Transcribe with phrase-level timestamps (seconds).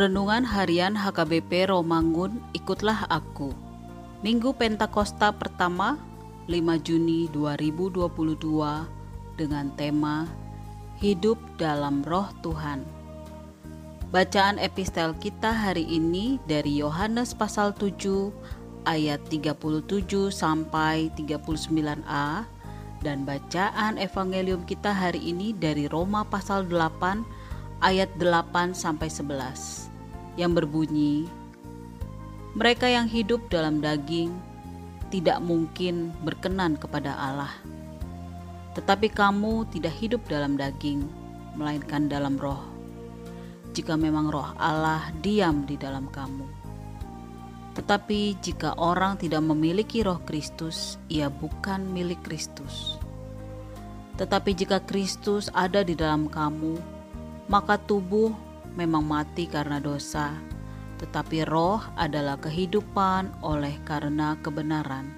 [0.00, 3.52] Renungan Harian HKBP Romangun Ikutlah Aku.
[4.24, 6.00] Minggu Pentakosta pertama
[6.48, 8.08] 5 Juni 2022
[9.36, 10.24] dengan tema
[11.04, 12.80] Hidup dalam Roh Tuhan.
[14.08, 18.32] Bacaan epistel kita hari ini dari Yohanes pasal 7
[18.88, 19.84] ayat 37
[20.32, 22.48] sampai 39a
[23.04, 29.89] dan bacaan evangelium kita hari ini dari Roma pasal 8 ayat 8 sampai 11
[30.40, 31.28] yang berbunyi
[32.56, 34.32] Mereka yang hidup dalam daging
[35.10, 37.52] tidak mungkin berkenan kepada Allah.
[38.78, 41.02] Tetapi kamu tidak hidup dalam daging,
[41.58, 42.62] melainkan dalam roh.
[43.74, 46.46] Jika memang roh Allah diam di dalam kamu.
[47.74, 52.98] Tetapi jika orang tidak memiliki roh Kristus, ia bukan milik Kristus.
[54.18, 56.78] Tetapi jika Kristus ada di dalam kamu,
[57.46, 58.34] maka tubuh
[58.74, 60.34] memang mati karena dosa,
[61.00, 65.10] tetapi roh adalah kehidupan oleh karena kebenaran.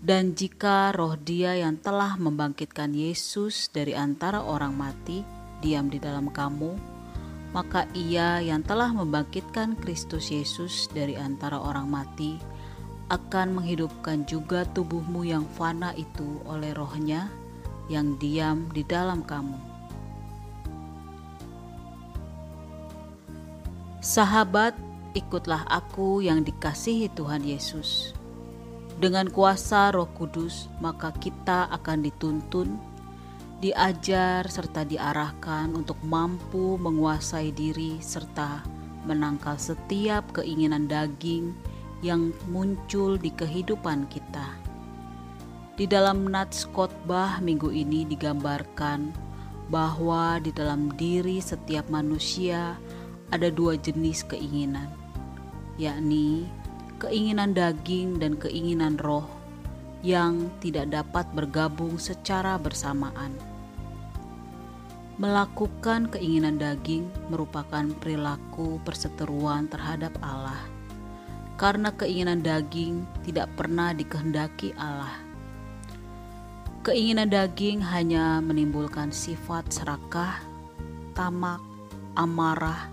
[0.00, 5.20] Dan jika roh Dia yang telah membangkitkan Yesus dari antara orang mati
[5.60, 6.72] diam di dalam kamu,
[7.52, 12.40] maka Ia yang telah membangkitkan Kristus Yesus dari antara orang mati
[13.10, 17.26] akan menghidupkan juga tubuhmu yang fana itu oleh rohnya
[17.90, 19.69] yang diam di dalam kamu.
[24.00, 24.72] Sahabat,
[25.12, 28.16] ikutlah aku yang dikasihi Tuhan Yesus.
[28.96, 32.80] Dengan kuasa Roh Kudus, maka kita akan dituntun,
[33.60, 38.64] diajar, serta diarahkan untuk mampu menguasai diri serta
[39.04, 41.52] menangkal setiap keinginan daging
[42.00, 44.48] yang muncul di kehidupan kita.
[45.76, 49.12] Di dalam nats khotbah minggu ini digambarkan
[49.68, 52.80] bahwa di dalam diri setiap manusia
[53.30, 54.90] ada dua jenis keinginan,
[55.78, 56.46] yakni
[57.00, 59.24] keinginan daging dan keinginan roh
[60.04, 63.32] yang tidak dapat bergabung secara bersamaan.
[65.20, 70.64] Melakukan keinginan daging merupakan perilaku perseteruan terhadap Allah,
[71.60, 75.12] karena keinginan daging tidak pernah dikehendaki Allah.
[76.80, 80.40] Keinginan daging hanya menimbulkan sifat serakah,
[81.12, 81.60] tamak,
[82.16, 82.88] amarah,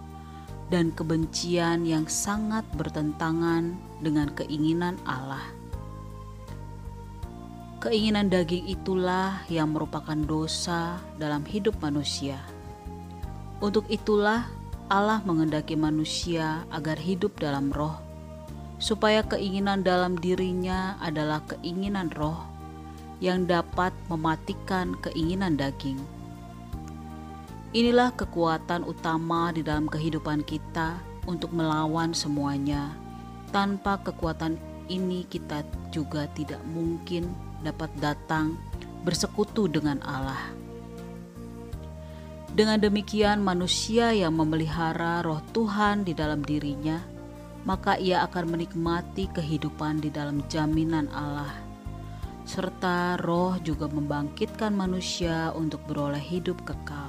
[0.67, 5.43] dan kebencian yang sangat bertentangan dengan keinginan Allah.
[7.77, 12.41] Keinginan daging itulah yang merupakan dosa dalam hidup manusia.
[13.61, 14.49] Untuk itulah
[14.89, 17.95] Allah mengendaki manusia agar hidup dalam roh,
[18.81, 22.43] supaya keinginan dalam dirinya adalah keinginan roh
[23.21, 26.16] yang dapat mematikan keinginan daging.
[27.75, 32.95] Inilah kekuatan utama di dalam kehidupan kita untuk melawan semuanya.
[33.51, 34.55] Tanpa kekuatan
[34.87, 37.27] ini, kita juga tidak mungkin
[37.67, 38.55] dapat datang
[39.03, 40.39] bersekutu dengan Allah.
[42.55, 47.03] Dengan demikian, manusia yang memelihara roh Tuhan di dalam dirinya,
[47.67, 51.51] maka ia akan menikmati kehidupan di dalam jaminan Allah,
[52.47, 57.06] serta roh juga membangkitkan manusia untuk beroleh hidup kekal.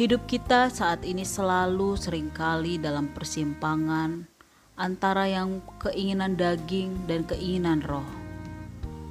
[0.00, 4.24] Hidup kita saat ini selalu sering kali dalam persimpangan
[4.72, 8.08] antara yang keinginan daging dan keinginan roh.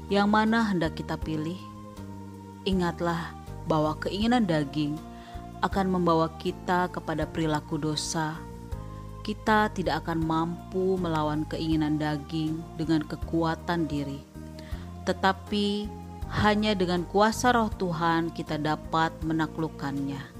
[0.09, 1.61] Yang mana hendak kita pilih?
[2.65, 3.37] Ingatlah
[3.69, 4.97] bahwa keinginan daging
[5.61, 8.33] akan membawa kita kepada perilaku dosa.
[9.21, 14.25] Kita tidak akan mampu melawan keinginan daging dengan kekuatan diri,
[15.05, 15.85] tetapi
[16.41, 20.38] hanya dengan kuasa Roh Tuhan kita dapat menaklukkannya.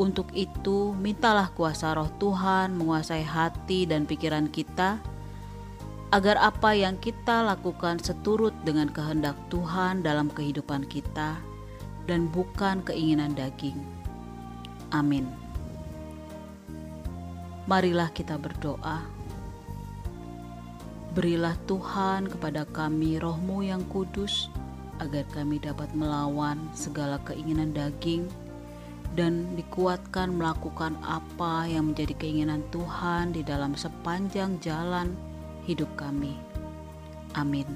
[0.00, 4.96] Untuk itu, mintalah kuasa Roh Tuhan menguasai hati dan pikiran kita,
[6.12, 11.36] agar apa yang kita lakukan seturut dengan kehendak Tuhan dalam kehidupan kita,
[12.08, 13.78] dan bukan keinginan daging.
[14.92, 15.28] Amin.
[17.68, 19.00] Marilah kita berdoa.
[21.12, 24.48] Berilah Tuhan kepada kami rohmu yang kudus,
[25.00, 28.28] agar kami dapat melawan segala keinginan daging,
[29.12, 35.12] dan dikuatkan melakukan apa yang menjadi keinginan Tuhan di dalam sepanjang jalan
[35.68, 36.36] hidup kami.
[37.36, 37.68] Amin.